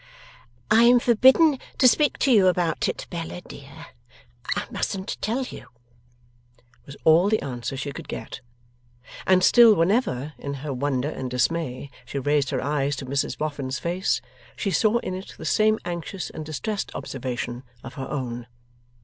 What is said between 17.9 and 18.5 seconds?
her own.